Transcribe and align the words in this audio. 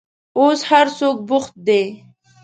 اوس 0.39 0.59
هر 0.69 0.85
څوک 0.99 1.17
بوخت 1.27 1.53
دي. 1.67 1.83